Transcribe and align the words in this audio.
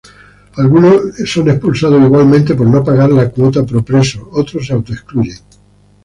Algunos 0.57 0.99
son 1.29 1.47
expulsados 1.51 2.01
igualmente 2.01 2.55
por 2.55 2.65
no 2.65 2.83
pagar 2.83 3.11
la 3.11 3.29
cuota 3.29 3.63
pro-presos, 3.63 4.23
otros 4.31 4.65
se 4.65 4.73
auto-excluyen. 4.73 5.37